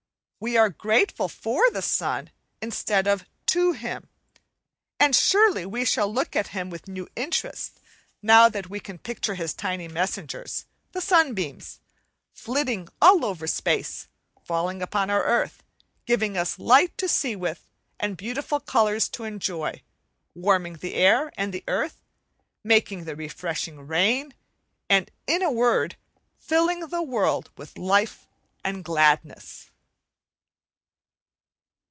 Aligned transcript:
We 0.43 0.57
are 0.57 0.69
grateful 0.71 1.27
for 1.29 1.69
the 1.69 1.83
sun 1.83 2.31
instead 2.63 3.05
of 3.07 3.25
to 3.45 3.73
him, 3.73 4.09
and 4.99 5.15
surely 5.15 5.67
we 5.67 5.85
shall 5.85 6.11
look 6.11 6.35
at 6.35 6.47
him 6.47 6.71
with 6.71 6.87
new 6.87 7.07
interest, 7.15 7.79
now 8.23 8.49
that 8.49 8.67
we 8.67 8.79
can 8.79 8.97
picture 8.97 9.35
his 9.35 9.53
tiny 9.53 9.87
messengers, 9.87 10.65
the 10.93 10.99
sunbeams, 10.99 11.79
flitting 12.33 12.87
over 13.03 13.37
all 13.43 13.47
space, 13.47 14.07
falling 14.43 14.81
upon 14.81 15.11
our 15.11 15.23
earth, 15.23 15.61
giving 16.07 16.35
us 16.39 16.57
light 16.57 16.97
to 16.97 17.07
see 17.07 17.35
with, 17.35 17.69
and 17.99 18.17
beautiful 18.17 18.59
colours 18.59 19.09
to 19.09 19.25
enjoy, 19.25 19.83
warming 20.33 20.73
the 20.77 20.95
air 20.95 21.31
and 21.37 21.53
the 21.53 21.63
earth, 21.67 22.01
making 22.63 23.03
the 23.03 23.15
refreshing 23.15 23.85
rain, 23.85 24.33
and, 24.89 25.11
in 25.27 25.43
a 25.43 25.51
word, 25.51 25.97
filling 26.39 26.79
the 26.87 27.03
world 27.03 27.51
with 27.57 27.77
life 27.77 28.25
and 28.63 28.83
gladness. 28.83 29.67